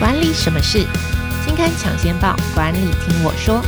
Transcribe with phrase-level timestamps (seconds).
[0.00, 0.78] 管理什么事？
[1.44, 3.62] 金刊抢先报，管理听我说。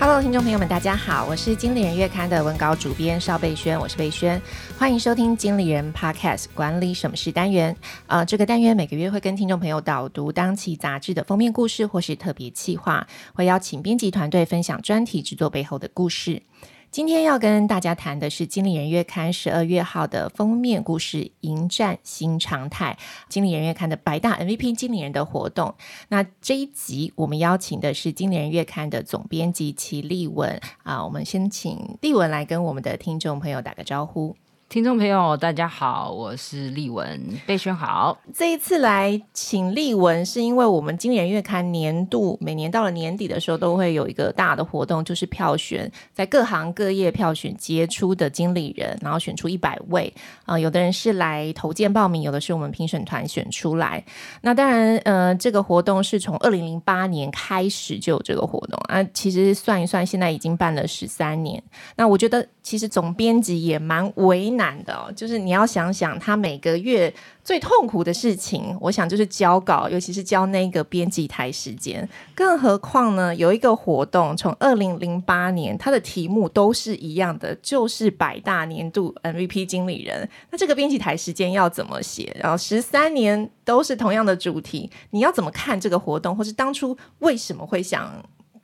[0.00, 4.42] Hello，听众朋友们，大家好，我是经理人月刊的文稿主编邵贝萱，我是贝萱，
[4.76, 7.76] 欢迎收听经理人 Podcast 管理什么事单元。
[8.08, 16.42] 呃，这个单元每个月会跟听众朋友导读当期杂志的封面故事或是特别企划，会邀请编辑团队分享专题制作背后的故事。
[16.90, 22.96] 今天要跟大家谈的是《经理人月刊》十二月号的封面故事《迎战新常态》，
[23.28, 25.74] 《经理人月刊》的百大 MVP 经理人的活动。
[26.08, 34.34] 那这一集我们邀请的是《经理人月刊》的总编辑齐立文啊，我们先请立文来跟我们的听众朋友打个招呼。
[34.68, 38.18] 听众朋友，大家好，我是丽文，贝萱好。
[38.34, 50.12] 这一次来请丽文，是因为我们今年月刊年度每年到了年底的时候，都会有一个大的活动，就是票选在各行各业票选杰出的经理人，然后选出一百位
[50.44, 54.04] 啊、有的人是来投件报名，有的是我们评审团选出来。
[54.42, 59.02] 那当然，呃，这个活动是从二零零八年开始就有这个活动啊。
[59.14, 61.62] 其实算一算，现在已经办了十三年。
[61.94, 67.12] 那我觉得，其实总编辑也蛮为难的哦，就是你要想想他每个月
[67.44, 72.08] 最痛苦的事情，我想就是交稿，尤其是交那个编辑台时间。
[72.34, 80.28] 更何况呢，有一个活动从二零零八年，它的题目都是一样的，就是百大年度 MVP 经理人。
[80.50, 82.36] 那这个编辑台时间要怎么写？
[82.40, 88.12] 然后十三年都是同样的主题，你要怎么看这个活动，或是当初为什么会想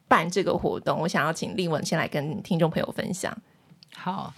[0.08, 0.98] 办这个活动？
[0.98, 3.36] 我想要请立文先来跟听众朋友分享。
[3.94, 4.34] 好。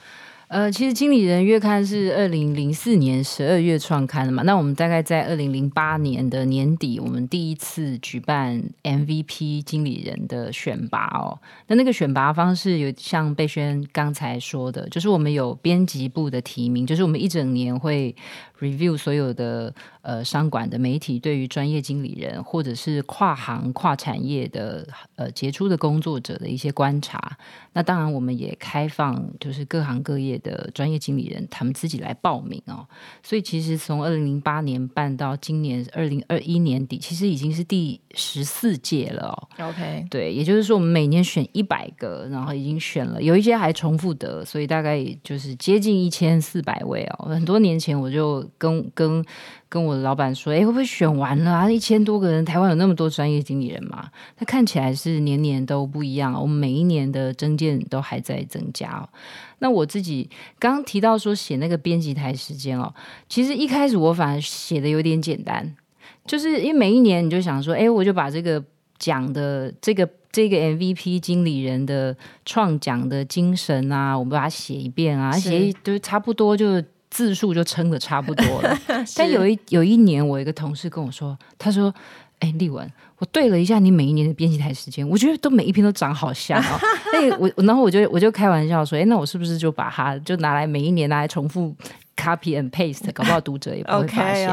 [0.54, 4.44] 呃，其实《经理人月刊》是二零零四年十二月创刊的嘛。
[4.44, 11.36] 那我们大概在二零零八年的年底，我们第一次举办 MVP 经理人的选拔哦。
[11.66, 18.14] 那那个选拔方式有像贝轩刚才说的，就是我们有编辑部的提名，就是我们一整年会
[18.60, 27.36] review 所有的呃商管的媒体对于专业经理人或者是跨行跨产业的呃杰出的工作者的一些观察。
[27.72, 32.86] 那当然，我们也开放就是各行各业的专业经理人，他们自己来报名哦。
[33.24, 39.68] 所以其实从二零零八年办到今年二零二一年底，其实已经是第十四届了哦。
[39.70, 47.26] OK，对，也就是说我们每年选一百个，然后已经选了有一些还重复的，所以大概就是接近一千四百位哦。
[47.30, 49.24] 很多年前我就跟跟。
[49.66, 51.68] 跟我的老板说：“哎，会不会选完了啊？
[51.68, 54.08] 一千多个人，台湾有那么多专业经理人嘛？
[54.38, 56.40] 那看起来是年年都不一样。
[56.40, 59.08] 我们每一年的增建都还在增加哦。
[59.64, 62.92] 那我自己刚刚提到说写那个编辑台时间哦，
[63.30, 65.74] 其实一开始我反而写的有点简单，
[66.26, 68.62] 就是因为每一年你就想说，哎，我就把这个
[68.98, 72.14] 奖的这个这个 MVP 经理人的
[72.44, 76.82] 创奖的精神啊，我们把它写一遍啊，写都差不多就。”
[77.14, 78.76] 字数就撑的差不多了，
[79.14, 81.94] 但有一有一年，我一个同事跟我说，他说
[82.40, 86.78] ：“哎，丽文，我对了一下你每一年的编辑台时间，我觉得都每一篇都长好像哦。
[87.12, 91.74] 那我然后我就我就开玩笑说，哎，那我是不是就把它就拿来每一年拿来重复
[92.16, 94.48] copy and paste，搞不好读者也不会发 现。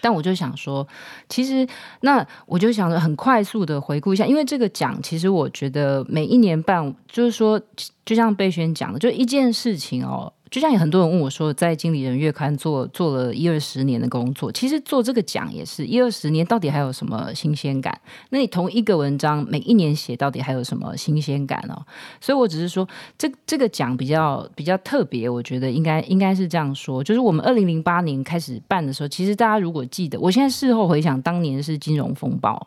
[0.00, 0.86] 但我就想说，
[1.28, 1.66] 其实
[2.02, 7.60] 那我就想着很快速的回顾一下，因为这个奖其实我觉得每一年办，就是说，
[8.04, 10.32] 就像贝萱讲的，就一件事情哦。
[10.54, 18.00] 就像有很多人问我说，在经理人月刊做做了一二十年的工作，其实做这个奖也是一二十年，到底还有什么新鲜感？
[18.30, 21.82] 那你同一个文章每一年写，到底还有什么新鲜感哦？
[22.20, 22.88] 所以我只是说，
[23.18, 32.64] 这这个奖比较比较特别，我觉得应该应该是这样说，就是我们二零零八年开始办的时候，其实大家如果记得，我现在事后回想，当年是金融风暴。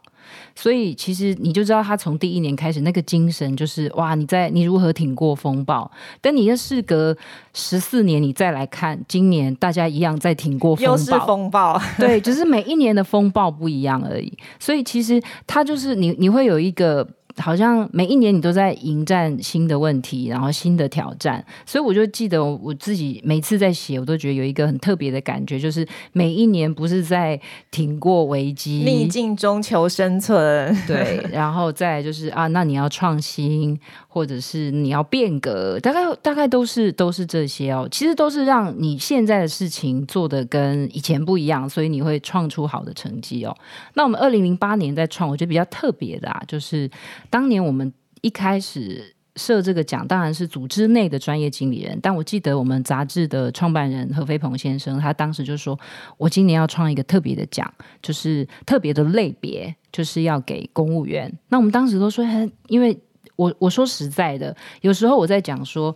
[0.56, 5.90] 所以其实你就知道他从第一年开始那个精神就是哇，你在你如何挺过风暴？
[6.22, 7.16] 等你要事隔
[7.54, 14.32] 十四年，你再来看今年，大家一样在挺过风暴，又是风暴，对，只是每一年的风暴不一样而已。
[14.60, 17.08] 所以其实他就是你，你会有一个。
[17.38, 27.40] 好像每一年你都在迎战新的问题，然后新的挑战，所以我就记得我自己每次在写，我都觉得有一个很特别的感觉，就是每一年不是在
[27.70, 43.56] 挺过危机，逆境中求生存，对， 然后再就是啊，那你要创新，或者是你要变革，大概大概都是都是这些哦，其实都是让你现在的事情做得跟以前不一样，所以你会创出好的成绩哦。
[43.94, 46.90] 那我们二零零八年在创，我觉得比较特别的啊，就是。
[47.30, 51.98] 当年我们一开始设这个奖，当然是组织内的专业经理人。
[52.02, 55.80] 但我记得我们杂志的创办人何飞鹏先生，他当时就说
[56.18, 57.72] ：“我今年要创一个特别的奖，
[58.02, 62.26] 就是特别的类别，就是要给公务员。”那我们当时都说
[62.68, 62.98] ：“因为
[63.36, 65.96] 我我说实在的，有时候我在讲说，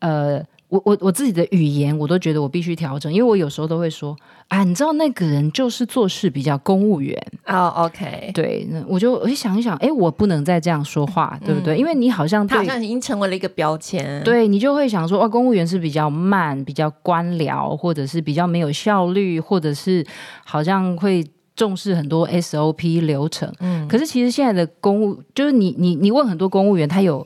[0.00, 4.16] 呃。”我我我自己的语言，我都觉得我必须调整，因为我有时候都会说
[4.48, 7.16] 啊，你知道那个人就是做事比较公务员
[7.46, 11.76] 哦、oh,，OK，对，那我就我就想一想，哎，我不能再这样说话，对不对？
[11.76, 20.04] 嗯、因为你好像他好像已经成为了一个标签，对你就会想说，哦，公务员是比较慢、比较官僚，或者是比较没有效率，或者是
[20.44, 21.24] 好像会
[21.54, 23.52] 重视很多 SOP 流程。
[23.60, 27.24] 嗯，可是其实现在的公务，就是你你你问很多公务员，他有。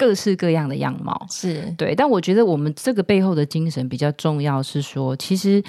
[0.00, 5.62] 各式各样的样貌是对，但我觉得我们这个背后的精神比较重要，是说其实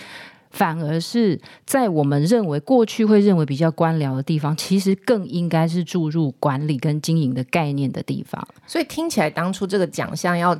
[0.51, 8.41] 反而是在我们认为过去会认为比较官僚的地方，其实更应该是注入管理跟经营的概念的地方。
[8.65, 10.57] 所以听起来当初这个奖项要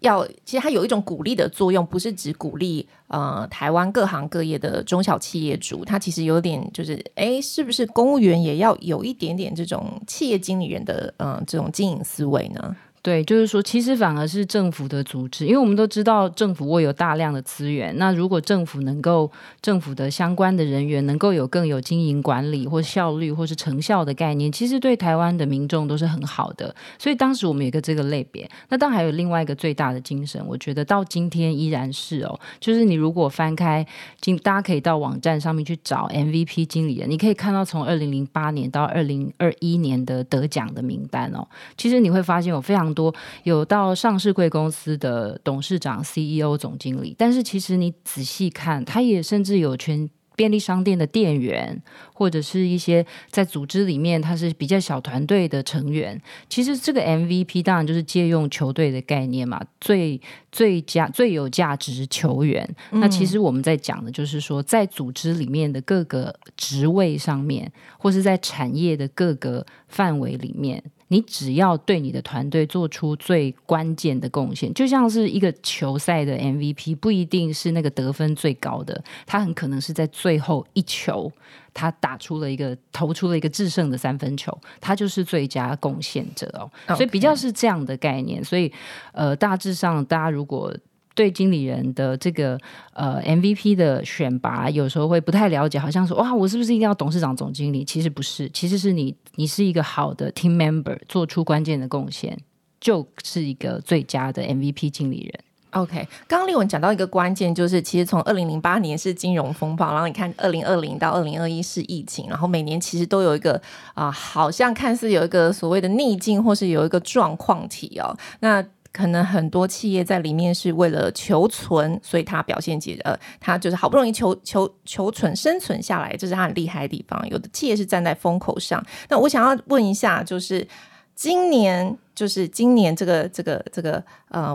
[0.00, 12.74] 要，其实它有一种鼓励的作用，不是只鼓励呃台湾各行各业的中小企业主，它其实有点就是哎，是不是公务员也要有一点点这种企业经理人的嗯、呃、这种经营思维呢？
[13.02, 17.96] 对，就是说，其实反而是政府的组织，因为我们都知道政府握有大量的资源。
[17.96, 19.32] 那如果政府能够，
[19.62, 26.74] 政府的相关的人员能够有更有经营管理或效率或是成效的概念，其实对台湾的民众都是很好的。
[26.98, 28.46] 所以当时我们有个这个类别。
[28.68, 33.86] 那当然还有另外一个最大的精神，我觉得到今天依然是哦，就是你如果翻开，
[34.20, 41.48] 今大家可以到网站上面去找 MVP 经理人，你可以看到从二零零八年到二零二一年的得奖的名单哦。
[41.78, 42.89] 其实你会发现有非常。
[42.92, 43.14] 多
[43.44, 51.82] 有到上市贵公司的董事长、CEO、总经理，但是其实你仔细看，他也甚至有全便利商店的店员，
[52.14, 56.18] 或者是一些在组织里面他是比较小团队的成员。
[56.48, 60.18] 其实这个 MVP 当然就是借用球队的概念嘛，最
[60.50, 62.66] 最佳最有价值球员。
[62.90, 63.00] 嗯。
[63.00, 70.82] 那其实我们在讲的就是说，在组织里面的各个职位上面，或是在产业的各个范围里面。
[71.12, 81.30] 你只要对你的团队做出最关键的贡献，就像是一个球赛的 MVP，不一定是那个得分最高的，他很可能是在最后一球，
[81.74, 86.70] 他打出了一个投出了一个制胜的三分球，他就是最佳贡献者哦。
[86.94, 88.42] 所以比较是这样的概念。
[88.44, 88.72] 所以
[89.12, 90.72] 呃，大致上大家如果。
[91.14, 92.58] 对经理人的这个
[92.92, 97.84] 呃 MVP 的选拔，有时候会不太了解，好像说哇，我是不是一定要董事长、总经理？
[97.84, 102.38] 其实不是，其实是你，你是一个好的 team member，做出关键的贡献，
[102.80, 105.40] 就是一个最佳的 MVP 经理人。
[105.72, 113.60] OK，刚刚丽文讲到一个关键，就是其实从二零零八年是金融风暴，然后你看二零二零到二零二一是疫情，然后每年其实都有一个
[113.94, 118.64] 啊、好像看似有一个所谓的逆境，或是有一个状况题哦，那。
[118.92, 127.28] 可能很多企业在里面是为了求存，所以他表现结呃，他就是好不容易求求求存生存下来，这是他很厉害的地方。
[127.28, 128.84] 有的企业是站在风口上。
[129.08, 130.66] 那我想要问一下，就是
[131.14, 134.54] 今年，就是今年这个这个这个呃，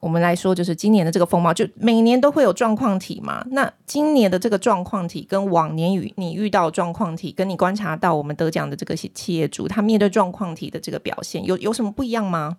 [0.00, 3.46] 我们来说，就是今年的这个风貌，就每年都会有状况体嘛。
[3.50, 12.56] 那今年的这个状况体跟往年与你遇到状况体，跟你观察到我们得奖的这个企业主，他面对状况体的这个表现，有有什么不一样吗？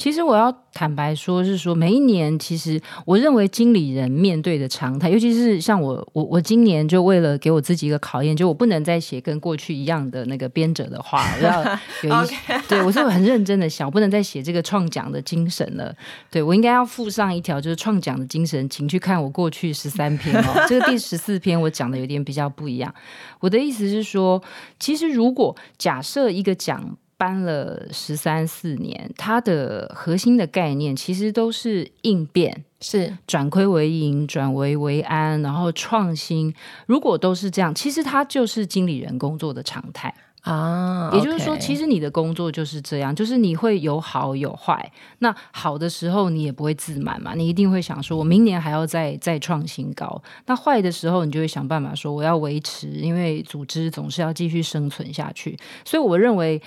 [0.00, 11.62] 其实我要坦白说，是说每一年，其实我认为经理人面对的常态，尤其是像我，我我今年就为了给我自己一个考验，就我不能再写跟过去一样的那个编者的话，我要
[12.02, 12.28] 有一
[12.66, 15.94] 对我是很认真的想，我不能再写这个创奖的精神了。
[16.30, 22.94] 对我应该要附上一条，就是创奖的精神，请去看我过去十三篇哦， 这个第十四篇我讲的有点比较不一样。
[23.40, 24.42] 我的意思是说，
[24.78, 26.96] 其实如果假设一个奖。
[27.20, 36.54] 搬了十三四年，它的核心的概念其实都是应变，是转亏为盈，转危为安，然后创新。
[36.86, 41.10] 如果都是这样，其实它就是经理人工作的常态啊。
[41.12, 44.90] 也就是说，其实你的工作就是这样，就是你会有好有坏。
[45.18, 50.22] 那好的时候，你也不会自满嘛，你一定会想说，我明年还要再再创新高。
[50.46, 55.58] 那坏的时候，你就会想办法说，我要维持，因为组织总是要继续生存下去。
[55.84, 56.62] 所以，我认为。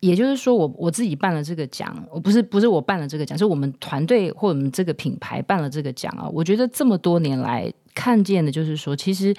[0.00, 6.28] 也就是说我，我我自己办了这个奖，我不是不是我办了这个奖，是我们团队或我们这个品牌办了这个奖啊。
[6.28, 9.34] 我觉得这么多年来看见的，就是说，其实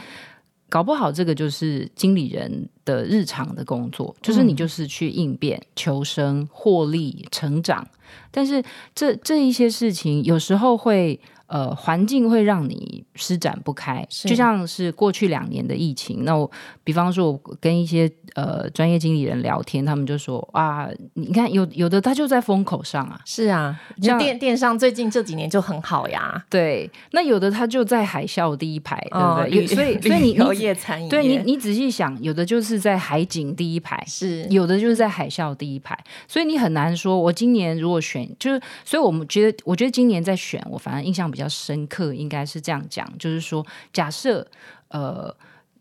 [0.68, 7.88] 搞不好这个就是经理人的日常的工作，就是你就是去应变、求生、获利、成长。
[8.30, 8.64] 但是
[8.94, 16.24] 这这一些事情有时候会呃，环境会让你施展不开，就像是过去两年的疫情。
[16.24, 16.50] 那我
[16.84, 26.46] 比方说，我跟一些呃专业经理人聊天，他们就说啊，你看有有的他就在风口上啊，是啊，像电电商最近这几年就很好呀。
[26.52, 29.76] 对，那有的他就在海啸第一排，哦、对不对？
[29.76, 37.20] 所以 所以你旅游业、餐饮，对你你仔细想，有的就是在海景第一排，是有的就是在海啸第一排，所以你很难说。
[37.20, 41.40] 我今年如果选，就是所以我们觉得，我觉得今年在选，我反而印象比较。
[41.40, 44.46] 比较深刻，应该是这样讲，就是说，假设
[44.90, 45.34] 呃，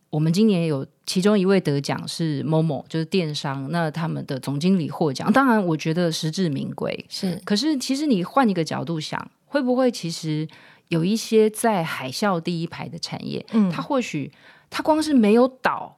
[0.09, 7.05] 我们今年有其中一位得奖是 Momo，就是电商，那他们的总经理获奖，当然我觉得实至名归。
[7.09, 10.47] 是，可是其实你换一个角度想，会不会其实
[10.91, 14.31] 有一些在海啸第一排的产业，嗯，它或许
[14.71, 15.98] 它光是没有倒。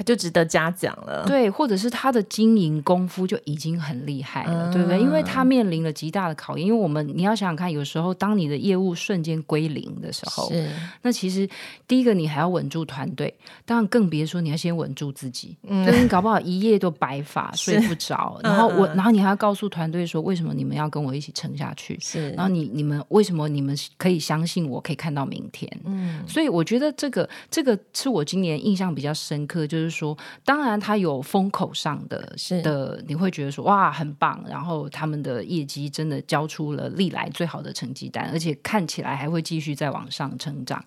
[0.00, 4.98] 他就值得嘉奖了，对，或者是他的经营功夫就已经很厉害了，嗯、对不对？
[4.98, 6.66] 因为他面临了极大的考验。
[6.66, 10.70] 因为我们你要想想看，有时候当你的业务瞬间归零的时候，是
[11.02, 11.46] 那其实
[11.86, 13.34] 第一个你还要稳住团队，
[13.66, 15.54] 当然更别说你要先稳住自己。
[15.64, 18.40] 嗯，搞不好一夜都白发， 睡不着。
[18.42, 21.98] 然后我，然后你还要告诉团队说，为什么你们要跟我一起撑下去？
[22.00, 25.70] 是，然后你你们为什么你们可以相信我可以看到明天？
[25.84, 29.89] 嗯，所以我觉得这个这个是我今年印象比较深刻，就是。
[29.90, 40.82] 说，当然他有风口上的，是的，你会觉得说哇很棒，然后他们的业绩真的交出了历来最好的成绩单，而且看起来还会继续再往上成长。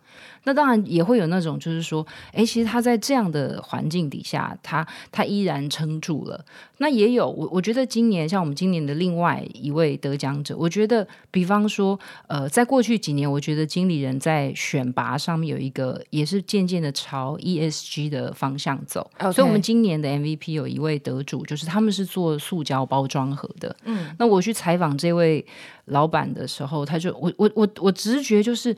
[0.46, 6.44] 那当然也会有那种就是说，哎，其实他在这样的环境底下，他他依然撑住了。
[6.80, 19.10] 那也有我我觉得今年像我们今年的另外一位得奖者，我觉得比方说，呃，在过去几年，我觉得经理人在选拔上面有一个也是渐渐的朝 ESG 的方向走。
[19.34, 23.76] 所以，我们今年的 MVP 有一位得主，就是他们是做塑胶包装盒的。
[23.86, 25.46] 嗯，那我去采访这位
[25.86, 28.76] 老板的时候，他就我我我我直觉就是。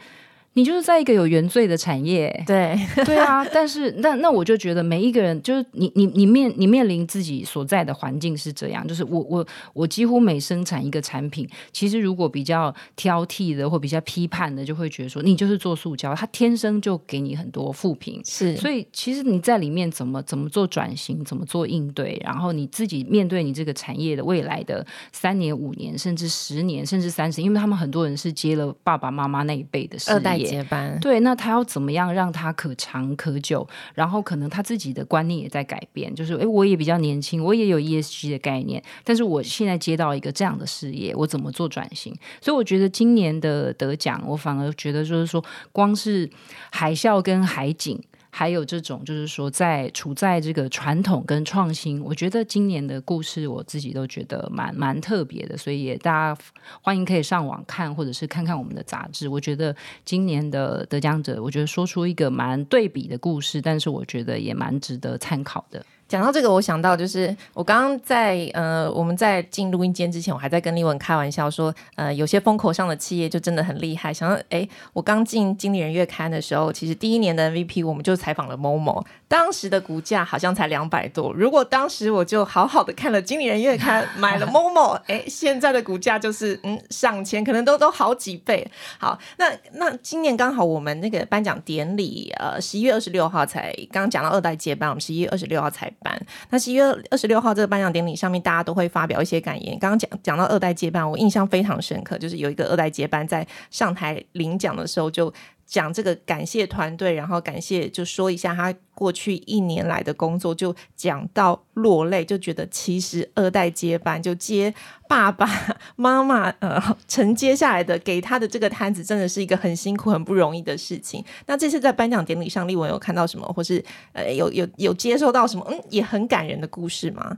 [0.55, 2.77] 你就是在一个有原罪的产业，对。
[3.05, 30.44] 对啊，但是那那我就觉得每一个人就是你你你面你面临自己所在的环境是这样，就是我我我几乎每生产一个产品，其实如果比较挑剔的或比较批判的，就会觉得说你就是做塑胶，它天生就给你很多负评，是，所以其实你在里面怎么怎么做转型，怎么做应对，然后你自己面对你这个产业的未来的三年五年甚至十年甚至三十，因为他们很多人是接了爸爸妈妈那一辈的事业。
[30.45, 33.67] 接班对，那他要怎么样让他可长可久？
[33.93, 42.15] 然后可能他自己的观念也在改变，就是诶，我也比较年轻，我也有 ESG 的概念，但是我现在接到一个这样的事业，我怎么做转型？
[42.41, 46.29] 所以我觉得今年的得奖，我反而觉得就是说，光是
[46.71, 48.01] 海啸跟海景。
[48.37, 56.41] 还有这种，就是说，在处在这个传统跟创新，我觉得今年的故事我自己都觉得蛮蛮特别的，所以也大家
[56.81, 59.29] 欢迎可以上网看，或者是看看我们的杂志。
[59.29, 59.73] 我觉得
[60.03, 65.85] 今年的得奖者，我觉得说出一个蛮对比的故事，但是我觉得也蛮值得参考的。
[66.07, 74.13] 讲到这个，我想到就是我刚刚在呃，我们在进录音间之前，我还在跟丽文开玩笑说，呃，有些风口上的企业就真的很厉害。
[74.13, 81.33] 想到哎，我刚进经理人月刊的时候，其实第一年的 MVP 我们就采访了某某当时的股价好像才两百多。
[81.33, 88.69] 如果当时我就好好的看了经理人月刊，买了 Momo，哎，现在的股价就是嗯上千，可能都都好几倍。
[88.99, 95.91] 好，那那今年刚好我们那个颁奖典礼，呃，十一月二十六号才刚刚讲到二代接班，我们十一月二十六号才。
[96.01, 99.79] 班，那十一月二十六号这个颁奖典礼上面，大家都会发表一些感言。
[99.79, 105.33] 刚刚讲讲到二代接班，我印象非常深刻，就是有一个二代接班在上台领奖的时候，就
[105.65, 114.73] 讲这个感谢团队，然后感谢就说一下他过去一年来的工作，就讲到落泪，就觉得其实二代接班就接
[115.07, 115.49] 爸爸
[115.95, 121.23] 妈妈呃承接下来的给他的这个摊子，真的是一个很辛苦很不容易的事情。
[121.47, 127.37] 那这次在颁奖典礼上，丽文有看到什么，或是呃有有有接受到什么嗯也很感人的故事吗？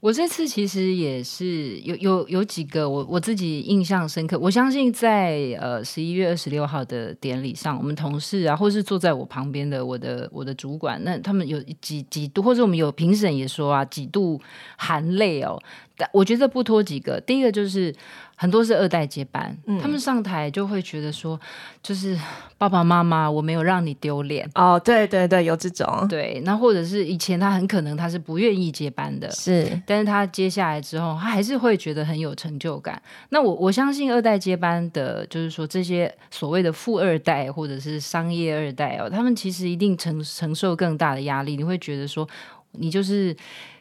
[0.00, 4.38] 我这次其实也是有有有几个我我自己印象深刻。
[4.38, 14.40] 我相信在呃十一月二十六号的典礼上，我们同事啊，或是坐在我旁边的我的我的主管，那他们有几几度，或者我们有评审也说啊，几度
[14.78, 15.60] 含泪哦。
[15.98, 17.94] 但我觉得不脱几个，第一个就是。
[18.40, 21.38] 很多是二代接班，嗯，他们上台就会觉得说，
[21.82, 22.18] 就是
[22.56, 24.80] 爸爸妈妈，我没有让你丢脸哦。
[24.82, 26.40] 对对对，有这种对。
[26.42, 33.02] 那或者是以前他很可能他是不愿意接班的，是，但是他接下来之后，他还是会觉得很有成就感。
[33.28, 41.58] 那我我相信二代接班的，就是说这些所谓的富二代或者是商业二代哦，他们其实一定承承受更大的压力。
[41.58, 42.26] 你会觉得说，
[42.70, 43.36] 你就是。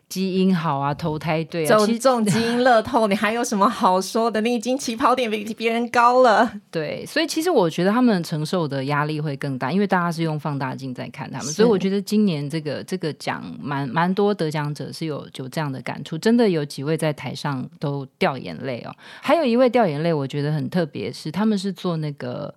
[0.09, 4.41] 基因好啊，投胎对啊，中中基因乐透，你还有什么好说的？
[4.41, 6.51] 你已经起跑点比别人高了。
[6.71, 18.95] 对，所以其实我觉得他们承受的压力会更大，因为大家是用放大镜在看他们，所以我觉得今年这个这个奖蛮蛮多得奖者是有有这样的感触，真的有几位在台上都掉眼泪哦。
[19.21, 22.51] 还有一位掉眼泪，我觉得很特别，是他们是做那个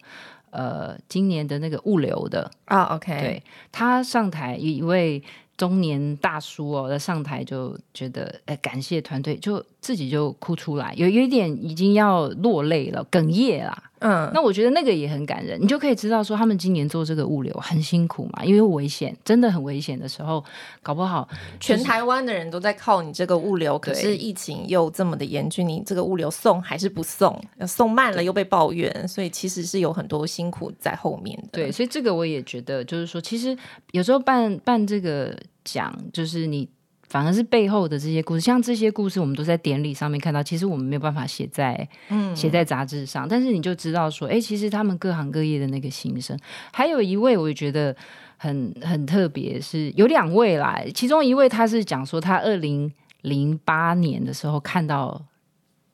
[0.48, 5.22] 呃今年的那个物流的啊、oh,，OK，对，他上台一位。
[5.62, 13.80] 中年大叔哦，在上台就觉得，哎，感谢团队，就自己就哭出来，有有一点已经要落泪了，哽咽啦。
[14.00, 20.44] 嗯，那我觉得那个也很感人，你就可以知道说他们今年做这个物流很辛苦嘛，因为危险，真的很危险的时候，
[20.82, 21.28] 搞不好、
[21.60, 27.40] 就是、全台湾的人都在靠你这个物流，可是疫情又这么的严峻，你这个物流送还是不送？
[27.68, 31.48] 送慢了又被抱怨，所以其实是有很多辛苦在后面的。
[31.52, 33.56] 对，所以这个我也觉得，就是说，其实
[33.92, 35.32] 有时候办办这个
[35.64, 36.68] 奖，就是你。
[37.08, 40.42] 反而是背后的这些故事，像这些故事，我们都在典礼上面看到。
[40.42, 43.28] 其实我们没有办法写在，嗯，写在杂志上。
[43.28, 46.34] 但是你就知道说，哎，其实他们各行各业的那个心声。
[46.72, 47.94] 还有一位，我也觉得
[48.38, 50.80] 很很特别，是有两位啦。
[50.94, 52.90] 其中一位他是讲说，他二零
[53.20, 55.22] 零八年的时候看到。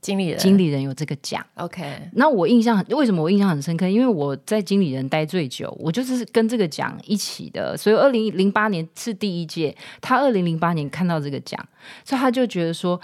[0.08, 1.84] 经理人，经理人有这个奖，OK。
[2.14, 3.86] 那我印象很，为什么我印象很深刻？
[3.86, 7.76] 因为我在经理人待最久，我就是跟这个奖一起的。
[7.76, 11.62] 所以二零零八年是第一届，他二零零八年看到这个奖，
[12.06, 12.98] 所以他就觉得说。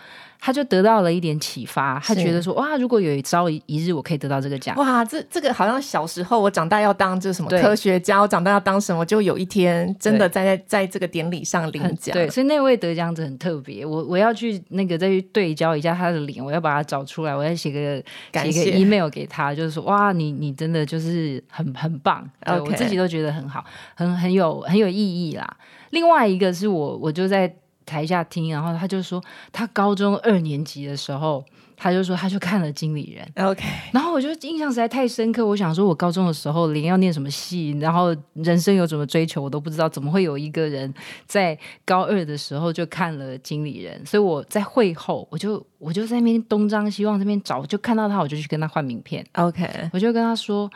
[0.45, 12.13] 他就得到了一点启发，他觉得说哇，如果有一朝一日我可以得到这个奖，哇，这这个好像小时候我长大要当这什么科学家，我长大要当什么，就有一天真的在在在这个典礼上领奖。
[12.13, 18.05] 对，所以那位得奖者很特别，我我要去那个再去对焦一下他的脸，我要把他找出来，我要写个
[18.53, 22.63] 写个 email 给他，就是说哇，你你真的就是很很棒，okay.
[22.63, 25.57] 我自己都觉得很好，很很有很有意义啦。
[25.89, 27.51] 另外一个是我我就在。
[27.85, 29.23] 台下听，然后他就说，
[29.53, 31.45] 他高中二年级的时候，
[31.77, 35.45] 他就说他就看了《经理人》，OK，然后我就印象实在太深刻。
[35.45, 40.93] 我想说，我高中的时候连要念什么系，然后人生有什么追求，我都不知道，怎么会有一个人
[41.27, 44.01] 在高二的时候就看了《经理人》？
[44.09, 50.71] 所以我在会后，我就我就在那边东张西望，这边找，就看到他，我就去跟他换名片，OK，我就跟他说。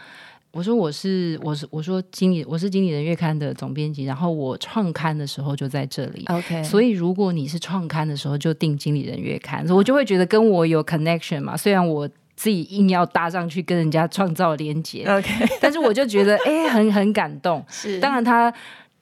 [0.51, 6.65] 我说我是我是我说经理我是经理人月刊的总编辑，然后我创刊的时候就在这里，OK。
[6.65, 11.57] 所以如果你是创刊的时候就订经理人月刊，我就会觉得跟我有 connection 嘛。
[11.57, 15.31] 虽然我自己硬要搭上去跟人家创造连接，OK。
[15.61, 17.63] 但是我就觉得哎、欸，很很感动。
[17.69, 18.53] 是，当然他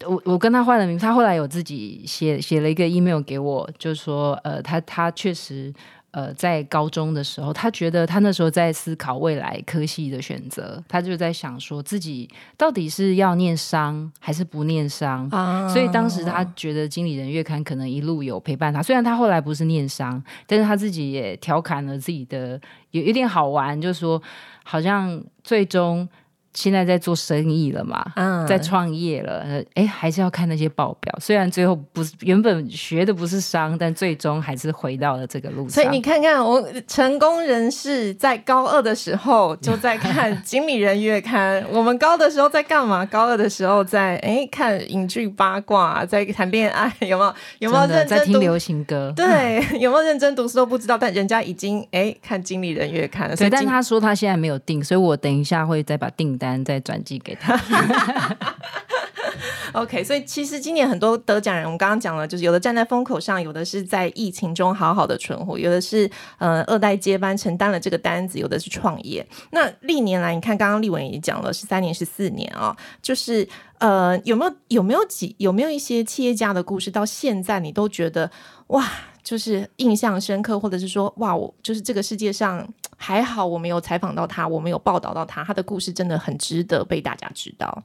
[0.04, 5.72] 我我跟他换了名，他后来有自己写写了一个 email 给我，就是说呃，他他确实。
[6.16, 12.26] 呃，在高中的时候，他觉得他那时候在思考未来科系的选择，他就在想说自己
[12.56, 15.28] 到底是要念商还是不念商。
[15.30, 22.58] 啊，所以当时他觉得《经理人月刊》可能一路有陪伴他，虽然他后来不是念商，但是他自己也调侃了自己的
[22.92, 24.22] 有有点好玩，就是说
[24.64, 26.08] 好像最终。
[26.56, 31.14] 现在在做生意了嘛，嗯，在创业了，哎，还是要看那些报表。
[31.20, 35.70] 虽然最后不是原本学的不是商，但最终还是回到了这个路上。
[35.70, 43.04] 所以你看看，我成功人士在高二的时候就在看《经理人月刊》，我们高的时候在干嘛？
[43.04, 47.34] 高二的时候在哎看影剧八卦，在谈恋爱，有没有？
[47.58, 49.12] 有没有认真在听流行歌？
[49.14, 53.36] 对， 有没有认真读书都不知道，但人家已经哎看《经理人月刊》了。
[53.36, 56.45] 所以，但他说他现在没有订，所以我等一下会再把订单。
[56.64, 57.58] 再转寄给他。
[59.72, 69.26] OK，所以其实今年很多得奖人，我们刚刚讲了，就是有的站在风口上，有的是在疫情中好好的存活，有的是呃二代接班承担了这个单子，有的是创业。
[69.50, 73.46] 那历年来，你看刚刚丽文也讲了，十三年、十四年啊、就是
[73.78, 78.30] 呃有没有有没有几有没有一些企业家的故事，到现在你都觉得
[78.68, 78.88] 哇，
[79.22, 82.66] 就是印象深刻，或者是说哇，我就是这个世界上。
[82.96, 87.84] 还好我没有采访到他，我没有报道到他，他的故事真的很值得被大家知道。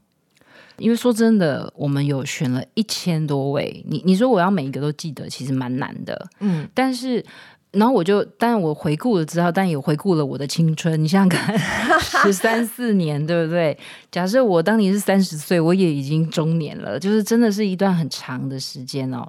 [0.77, 6.27] 因为说真的，我们有选了一千多位，你你说我要每一个都记得，其实蛮难的。
[6.39, 7.23] 嗯，但是
[7.71, 11.01] 然后我就，但我回顾了之后，但也回顾了我的青春。
[11.01, 11.57] 你想想看，
[11.99, 13.77] 十三四年，对不对？
[14.11, 19.25] 假设我当年是三十岁，我也已经中年了，就是真的是一段很长的时间哦。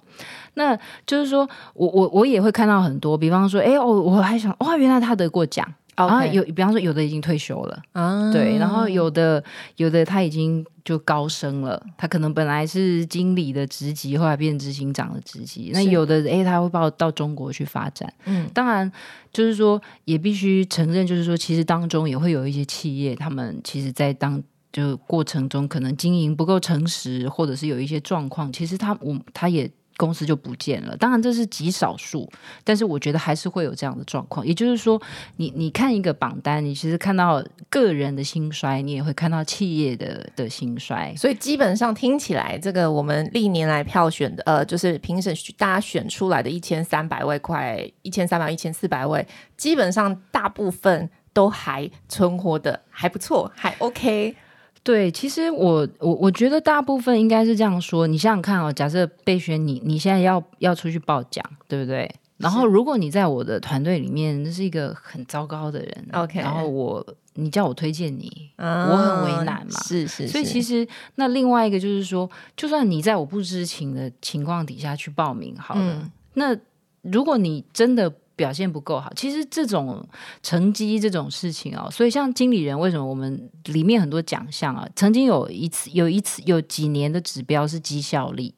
[0.54, 0.76] 那
[1.06, 5.66] 就是说我我我也会看到很多，比方说，哎，哦我还想，哇，原来他得过奖。
[5.96, 9.42] 后有，比方说，有的已经退休了，啊，对，然后有的
[9.76, 15.70] 有的他已经就高升了，他可能本来是经理的职级，后来变执行长的职级。
[15.74, 18.12] 那有的哎，他会报到中国去发展。
[18.24, 18.90] 嗯，当然
[19.32, 29.70] 就是说，也必须承认，就是说，其实当中也会有一些企业，他们其实在当就过程中可能经营不够诚实，或者是有一些状况，其实他我他也。
[29.96, 30.96] 公司就不见了。
[30.96, 32.30] 当然这是极少数，
[32.64, 34.46] 但是我觉得还是会有这样的状况。
[34.46, 35.00] 也就是说，
[35.36, 41.14] 你你看一个榜单，你其实看到个人的兴衰，你也会看到企业的的兴衰。
[41.16, 49.26] 所以基本上听起来，这个我们历年来票选的，呃，就是评审大家选出来的一千三百位，快一千三百、一千四百位，
[49.56, 54.34] 基本上大部分都还存活的还不错，还 OK。
[54.84, 58.06] 对，其实我我我觉得大部分应该是这样说。
[58.06, 62.10] 你想想看哦，假设备选你，你现在要要出去报奖，对不对？
[62.38, 66.40] 然后如果你在我的团队里面，那是一个很糟糕的人，OK。
[66.40, 69.80] 然后我你叫我推荐你，嗯、我很为难嘛。
[69.84, 70.28] 是是，是。
[70.28, 76.56] 所以其实那另外一个就是说，就算你在我不知情的情况底下去报名，好了，嗯、那
[77.02, 78.12] 如果你真的。
[78.36, 80.06] 表现不够好，其实这种
[80.42, 84.88] 成绩这种事情哦，所以像经理人，为什么我们里面很多奖项啊？
[84.94, 88.54] 曾经有一次、有一次、有几年的指标是绩效力，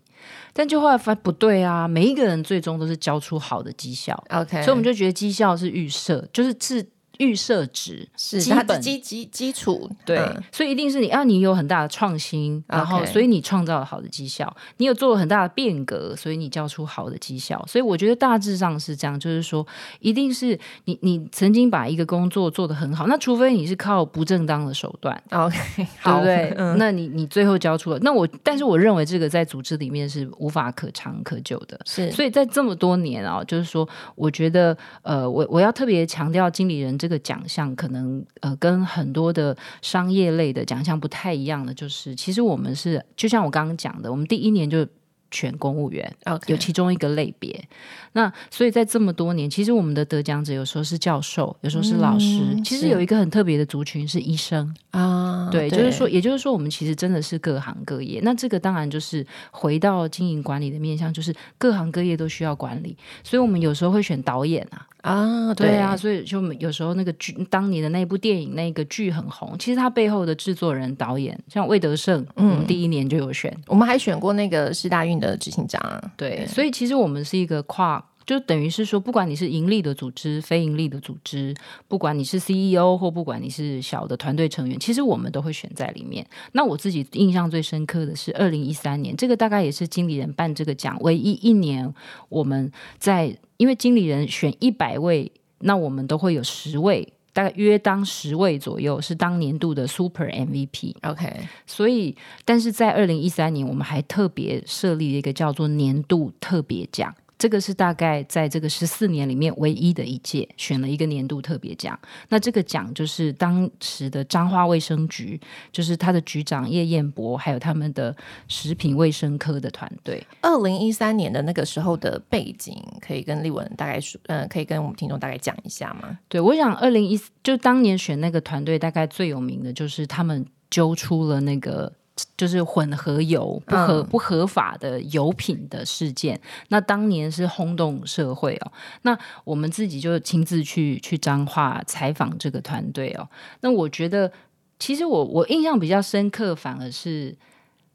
[0.53, 6.94] 但就后来发现不对啊，每一个人最终都是交出好的绩效，OK，所以我们就觉得绩效是预设，就是是。
[7.19, 17.65] 预设值是基本基基基础，对，嗯、所以一定是你啊，你有很大的创新，然后所以你创造了好的绩效，你有做了很大的变革，所以你交出好的绩效。
[17.69, 19.65] 所以我觉得大致上是这样，就是说，
[20.01, 26.53] 一定是你你曾经把一个工作做得很好，那除非你是靠不正当的手段，OK，对不对？
[26.57, 32.11] 嗯、那你你最后交出了，那我但是我认为这个在组织里面是无法可长可久的，是。
[32.11, 36.99] 所以在这么多年啊，就是说，我觉得呃，我我要特别强调经理人。
[37.05, 44.87] 这个奖项可能呃跟很多的商业类的奖项不太一样的，就是其实我们是就像我刚刚讲的，我们第一年就
[45.31, 47.69] 选公务员.有其中一个类别。
[48.15, 52.41] 那所以在这么多年，其实我们的得奖者有时候是教授，有时候是老师。
[52.41, 58.21] 嗯、其实有一个很特别的族群是医生啊，对，就是说，也就是说，我们其实真的是各行各业。
[58.23, 62.97] 那这个当然就是回到经营管理的面向，就是各行各业都需要管理。
[63.23, 64.87] 所以我们有时候会选导演啊。
[65.05, 78.03] 啊，对，对啊，所以就有时候那个剧，当年的那部电影那个剧很红，其实它背后的制作人、导演，像魏德胜，嗯，我们第一年就有选，我们还选过那个师大运的执行长对，所以其实我们是一个跨。
[78.27, 81.55] 就等于是说，不管你是盈利的组织、非盈利的组织，
[81.89, 86.27] 不管你是 CEO 或不管你是小的团队成员，其实我们都会选在里面。
[86.53, 91.93] 那我自己印象最深刻的是二零一三年，这个大概也是经理人办这个奖唯一一年，
[92.29, 100.95] 我们在因为经理人选一百位，那我们都会有十位，大概约当十位左右是当年度的 Super MVP。
[101.03, 107.15] OK，所以但是在二零一三年，我们还特别设立了一个叫做年度特别奖。
[107.37, 111.99] 这个是大概在这个十四年里面唯一的一届，选了一个年度特别奖。
[112.29, 115.41] 那这个奖就是当时的彰化卫生局，
[115.73, 118.15] 就是他的局长叶彦博，还有他们的
[118.49, 120.25] 食品卫生科的团队。
[120.41, 126.19] 二零一三年的那个时候的背景，可以跟立文大概说，嗯、呃，可以跟我们听众大概讲一下吗？
[126.29, 131.93] 对，我想二零一就当年选那个团队，大概最有名的就是他们揪出了那个。
[132.37, 138.73] 就是混合油不合、嗯、不合法的油品的事件，那当年是轰动社会哦。
[139.03, 143.29] 那我们自己就亲自去去彰化采访这个团队哦。
[143.63, 144.31] 那我觉得，
[144.79, 147.37] 其实我我印象比较深刻，反而是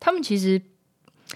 [0.01, 0.61] 他们其实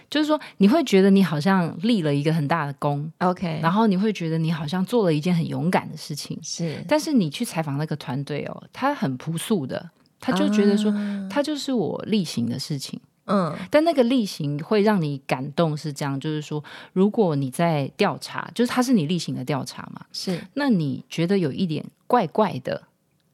[0.10, 6.84] 就是说，你会觉得你好像立了一个很大的功，OK，然后你会觉得你好像做了一件很勇敢的事情，是。
[6.88, 9.89] 但是你去采访那个团队哦，他很朴素的。
[10.25, 10.89] 他就觉得说，
[11.29, 22.83] 他就是我例行的事情，嗯，但那个例行会让你感动，是这样，就是说，如果你在调查，就是他是你例行的调查嘛，是，那你觉得有一点怪怪的，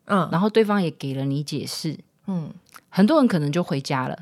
[0.06, 2.50] 嗯，然后对方也给了你解释，嗯，
[2.90, 4.18] 很多人可能就回家了，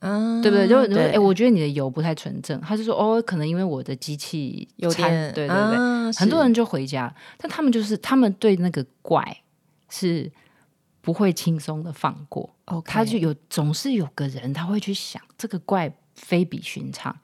[0.00, 0.68] 嗯，对不对？
[0.68, 9.38] 就对，哎，我觉得你的油不太纯正，他就说，哦，可能因为我的机器有点，对对对，很多人就回家，但他们就是他们对那个怪
[9.88, 10.30] 是。
[11.00, 12.82] 不会轻松的放过，Okay.
[12.82, 17.16] 他就有总是有个人他会去想这个怪非比寻常，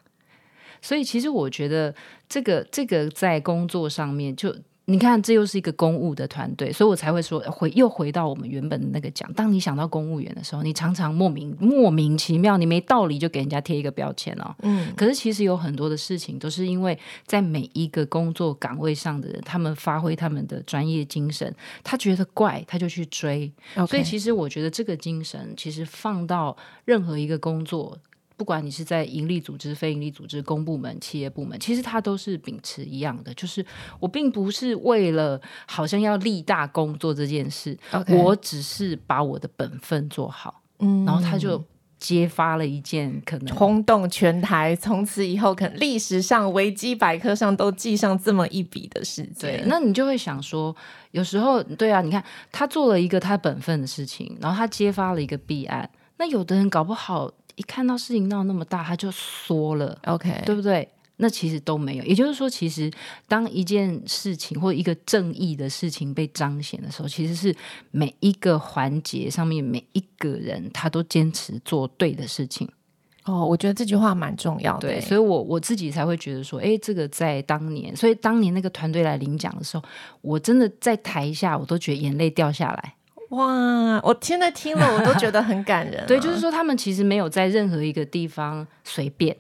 [0.81, 1.95] 所以其实我觉得
[2.29, 4.57] 这个这个在工作上面就。
[4.89, 9.31] 你看，这又是一个公务的团队，所以我才会说回又回到我们原本的那个讲。
[9.33, 14.55] 当你想到公务员的时候，你常常莫名莫名其妙，你没道理就给人家贴一个标签哦。
[14.63, 16.97] 嗯，可是其实有很多的事情都是因为
[17.27, 23.53] 在每一个工作岗位上的人，他们发挥他们的专业精神，他觉得怪他就去追。
[23.89, 27.99] 所以其实我觉得这个精神其实放到任何一个工作。
[28.37, 33.65] 不管你是在盈利组织、非盈利组织、公部门、企业部门，其实它都是秉持一样的，就是
[33.99, 37.77] 我并不是为了好像要立大功做这件事.
[38.09, 40.63] 我只是把我的本分做好。
[40.81, 41.65] 嗯，然后他就
[41.99, 49.65] 揭发了一件可能轰动全台，从此以后可能历史上维基百科上都记上这么一笔的事对。
[49.67, 50.77] 那你就会想说，
[51.13, 52.23] 有时候对啊，你看
[52.53, 60.89] 他做了一个他本分的事情，然后他揭发了一个弊案，那有的人搞不好一看到事情闹那么大，他就缩了，OK，对不对？
[61.19, 62.93] 那其实都没有，也就是说，其实
[63.27, 67.57] 当一件事情或一个正义的事情被彰显的时候，其实是
[67.91, 72.69] 每一个环节上面每一个人他都坚持做对的事情。
[73.25, 74.89] 哦，我觉得这句话蛮重要的。
[74.89, 79.83] 对，所以我我自己才会觉得说，哎，这个在当年，所以当年那个团队来领奖的时候，
[80.21, 82.96] 我真的在台下，我都觉得眼泪掉下来。
[83.31, 86.05] 哇，我现在听了，我都觉得很感人啊。
[86.09, 89.37] 对，就是说他们其实没有在任何一个地方随便。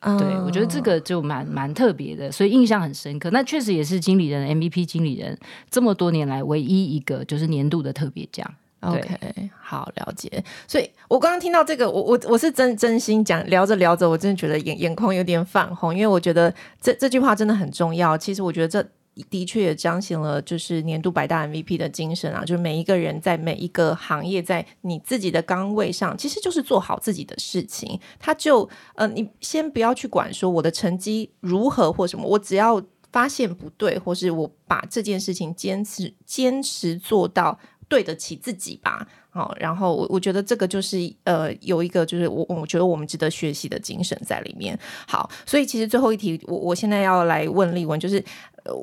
[0.00, 3.28] 对，我觉得这个就蛮蛮特别的，所以印象很深刻。
[3.30, 5.36] 那确实也是经理人 MVP 经理人
[5.68, 8.48] 这么多年来唯一一个就是年度的特别奖。
[8.80, 10.44] OK，好，了解。
[10.68, 18.16] 所以我刚刚听到这个，我我我是真真心讲，聊着聊着，我真的觉得眼眼眶有点泛红，因为我觉得这这句话真的很重要。
[18.16, 18.86] 其实我觉得这。
[19.30, 27.98] 的确也彰显了就是年度百大 MVP 的精神啊，就是每一个人在每一个行业，在你自己的岗位上，其实就是做好自己的事情。
[28.18, 39.08] 他就呃，你先不要去管说我的成绩如何或什么，我只要发现不对，或是我把这件事情坚持坚持做到对得起自己吧。
[39.36, 44.76] 好，然后我我觉得这个就是呃，有一个就是我我觉得我们值得学习的精神在里面。
[45.06, 48.24] 好，所以其实最后一题，我我现在要来问丽文，就是。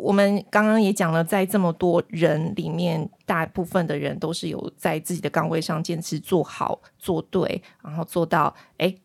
[0.02, 8.96] 我们刚刚也讲了，在这么多人里面，大部分的人都是有在自己的岗位上坚持做好、做对，然后做到哎，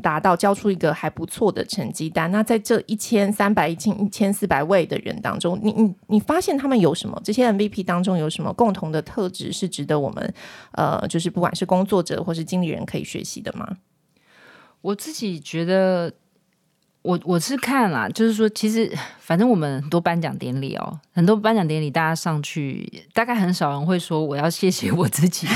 [0.00, 2.30] 达到交出一个还不错的成绩单。
[2.30, 7.20] 那在这一千三百、一千一千四百位的人当中，你你你发现他们有什么？
[7.24, 10.34] 这些 MVP 当中有什么共同的特质是值得我们
[10.72, 13.76] 呃，就是不管是工作者或是经理人可以学习的吗？
[14.80, 16.12] 我自己觉得。
[17.02, 25.46] 我我是看啦，就是说，其实反正我们很多颁奖典礼哦，很多颁奖典礼，大家上去，大概很少人会说我要谢谢我自己。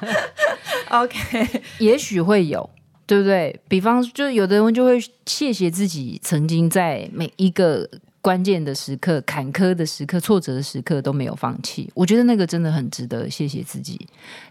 [0.90, 2.68] OK，也许会有，
[3.10, 3.60] 对不对？
[3.66, 4.96] 比方，就有的人就会
[5.26, 7.88] 谢谢自己曾经在每一个。
[8.22, 13.98] 关键的时刻、坎坷的时刻、挫折的时刻都没有放弃，我觉得那个真的很值得谢谢自己。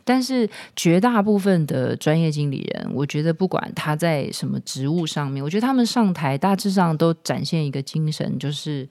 [0.03, 8.89] 但是绝大部分的专业经理人，我觉得不管他在什么职务上面，我觉得他们上台大致上都展现一个精神，就是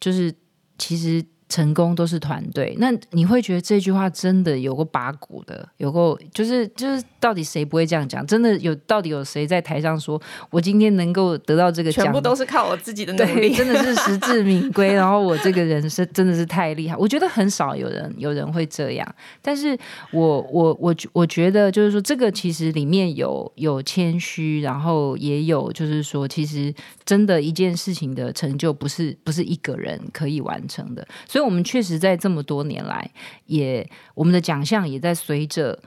[0.00, 0.34] 就是
[0.78, 1.22] 其实。
[1.48, 8.26] 成功都是团队，那你会觉得这句话真的有个拔股的，有个就是就是到底谁不会这样讲？
[8.26, 14.92] 真的有到底有谁在台上说我今天能够得到这个奖，全部都是靠我自己的努力， 真的是实至名归。
[14.92, 19.14] 然后我这个人是真的是太厉害，我觉得很少有人有人会这样。
[19.40, 19.78] 但是
[20.10, 31.06] 我我我我觉得就是说，这个其实里面有有谦虚，然后也有就是说，其实真的一件事情的成就不是不是一个人可以完成的。
[31.36, 33.10] 所以，我们确实在这么多年来，
[33.44, 35.78] 也我们的奖项也在随着，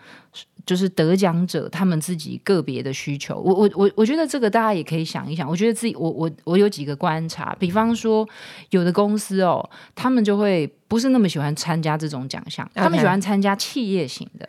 [0.64, 3.40] 就是得奖者他们自己个别的需求。
[3.40, 5.50] 我我我我觉得这个大家也可以想一想。
[5.50, 8.30] 我觉得自己，我我我有几个观察，比方说，
[8.70, 14.48] 有的公司哦，他们就会不是那么喜欢参加这种奖项他们喜欢参加企业型的。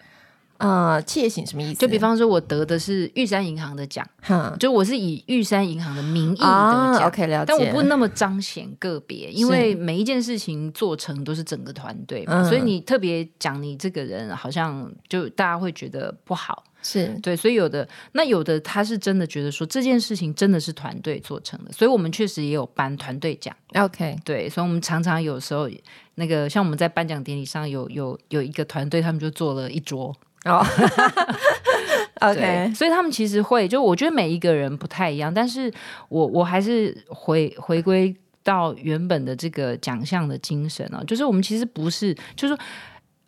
[0.60, 1.80] 呃，企业型什么意思？
[1.80, 7.46] 就比方说，我得的是玉山银行的奖，嗯、就我是以玉山银行的名义得奖、啊、OK，了解。
[7.48, 16.62] 但我不那么彰显个别，因为每一件事情做成都是整个团队嘛，所以你特别讲你这个人，好像就大家会觉得不好。
[16.82, 23.54] 是对，所以有的那有的他是真的觉得说这件事情真的是团队做成的，所以我们确实也有颁团队奖。
[23.74, 25.68] OK，对，所以我们常常有时候
[26.14, 30.14] 那个像我们在颁奖典礼上有有有一个团队，他们就做了一桌。
[30.46, 30.64] 哦、
[32.20, 35.70] oh.，OK，所以他们其实会，就我觉得每一个人不太一样，但是
[36.08, 42.58] 我我还是回回归到原本的这个奖项的精神啊，就是我们其实不是，就是说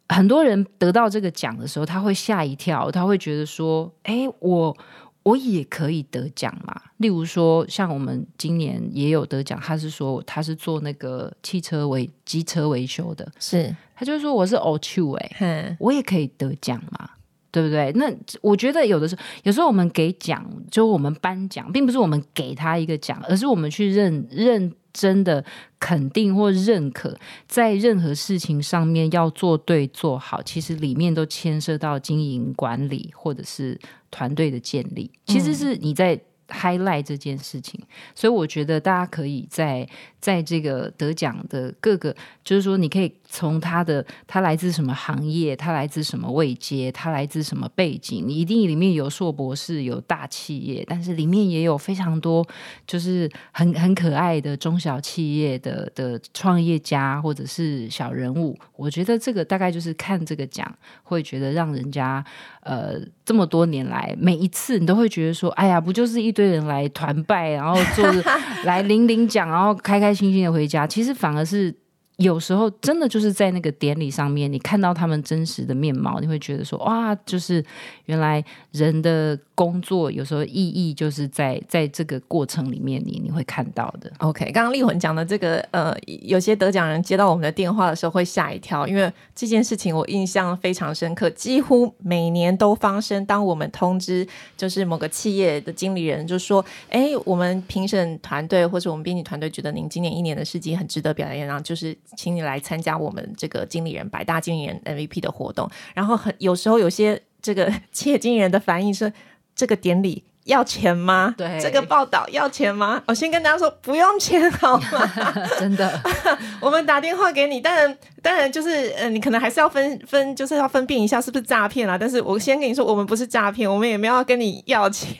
[0.08, 4.74] 很多人得到这个奖的时候，他会吓一跳，他会觉得说，哎，我
[5.22, 6.80] 我也可以得奖嘛。
[6.98, 13.74] 例如说，像我们今年也有得奖，他是说他是做那个汽车维机车维修的，是。
[13.94, 15.00] 他就是说我是奥趣
[15.38, 17.10] 哎，我也可以得奖嘛，
[17.52, 17.92] 对不对？
[17.94, 25.44] 那我觉得有的时候，有时候我们给奖，就我们颁奖，并不是我们给他一个奖，而是我们去认认真的
[25.78, 33.78] 肯定或认可，在任何事情上面要做对做好，其实里面都牵涉到经营管理或者是
[34.10, 36.20] 团队的建立，其实是你在。
[36.48, 37.80] highlight 这件事情，
[38.14, 39.88] 所以我觉得大家可以在
[40.20, 52.46] 在这个得奖的各个，就是说你可以从他的他来自什么行业，他来自什么位阶，他来自什么背景，你一定里面有硕博士，有大企业，但是里面也有非常多
[52.86, 58.54] 就是很 很可爱的中小企业的的创业家或者是小人物。
[58.76, 60.70] 我觉得这个大概就是看这个奖，
[61.02, 62.22] 会觉得让人家
[62.60, 68.04] 呃这么多年来每一次你都会觉得说，哎呀，不就是一堆人来团拜，然后做
[68.64, 70.86] 来领领奖，然后开开心心的回家。
[70.86, 71.74] 其实反而是。
[72.16, 77.64] 有时候真的就是在那个典礼上面，你看到他们真实的面貌，你会觉得说哇，就是
[78.04, 84.12] 原来人的工作有时候意义就是在在这个过程里面你，你会看到的。
[84.18, 93.24] OK，刚刚丽魂讲的这个呃，有些得奖人接到我们的电话的时候会吓一跳，因为这件事情我印象非常深刻，几乎每年都发生。
[93.26, 101.96] 当我们通知就是某个企业的经理人就说，哎，我们评审团队或者我们编辑团队觉得您今年一年的事迹很值得表扬，然后就是。
[102.16, 109.12] 请你来参加我们这个经理人百大经理人 MVP 的活动，然后很有时候有些这个 企业经理人的反应是，
[109.54, 111.34] 这个典礼要钱吗？
[111.36, 113.02] 对，这个报道要钱吗？
[113.06, 115.12] 我先跟大家说不用钱好吗？
[115.58, 116.00] 真的，
[116.60, 121.96] 我们打电话给你，当然当然就是呃，你可能还是要分分，就是要分辨一下是不是诈骗啦。
[121.96, 125.16] 但是我先跟你说，我们不是诈骗，我们也没有要跟你要钱，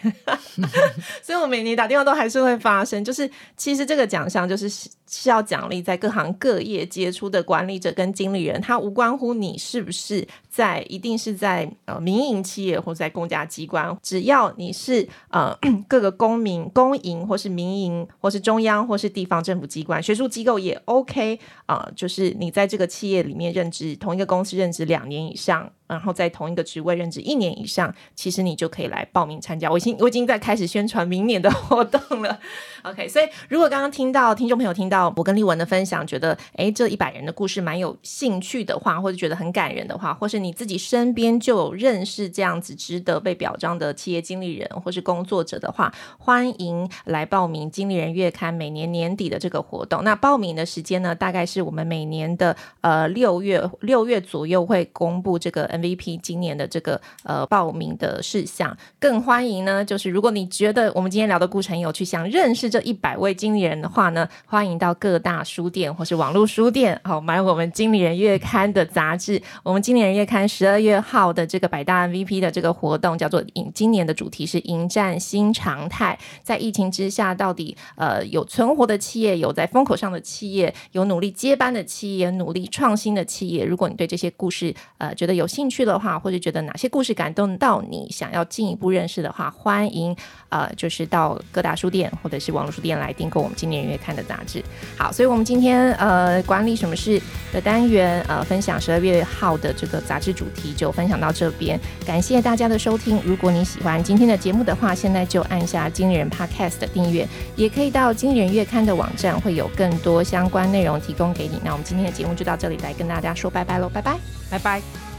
[1.23, 3.05] 所以我每年打电话都还是会发生。
[3.05, 4.71] 就是其实这个奖项就是。
[5.15, 15.57] 是要奖励在各行各业杰出的管理者跟经理人，他无关乎你是不是在，一定是在呃民营企业或在公家机关，只要你是呃
[15.89, 25.71] 各个公民、公营或是民营或是中央或是地方政府机关、学术机构也 OK 啊、就是你在这个企业里面任职，同一个公司任职两年以上。
[25.93, 29.71] 然后在同一个职位任职一年以上，其实你就可以来报名参加。
[29.71, 32.39] 我已经我已经在开始宣传明年的活动了。
[32.83, 50.03] OK，所以如果刚刚听到听众朋友听到我跟丽文的分享，觉得诶这一百人的故事蛮有兴趣的话，或者觉得很感人的话，或是你自己身边就有认识这样子值得被表彰的企业经理人或是工作者的话，欢迎来报名《经理人月刊》每年年底的这个活动。
[50.03, 56.17] 那报名的时间呢，大概是我们每年的呃六月六月左右会公布这个 V.P.
[56.19, 69.43] 今年的这个呃报名的事项，更欢迎呢，就是如果你觉得我们今天聊的故事很有趣，想认识这一百位经理人的话呢，欢迎到各大书店或是网络书店，好买我们经理人月刊的杂志。
[69.63, 76.19] 我们经理人月刊十二月号的这个百大 MVP 的这个活动叫做迎，今年的主题是迎战新常态。
[76.43, 83.65] 在疫情之下，到底呃有存活的企业，有在风口上的企业，有努力接班的企业，努力创新的企业。
[83.65, 90.15] 如果你对这些故事呃觉得有兴兴趣，的话，或者觉得哪些故事感动到你，想要进一步认识的话，欢迎
[90.49, 94.61] 呃，就是到各大书店或者是网络书店来订购我们今年月刊的杂志。
[94.99, 97.21] 好，所以我们今天呃管理什么事
[97.53, 103.21] 的单元呃分享十二月号的这个杂志主题就分享到这边，感谢大家的收听。
[103.25, 111.61] 如果你喜欢今天的节目的话，现在就按下经理人 Podcast 的订阅，也可以到经理人月刊的网站，会有更多相关内容提供给你。
[111.65, 114.19] 那我们今天的节目就到这里，来跟大家说拜拜喽，拜拜，
[114.51, 115.12] 拜拜。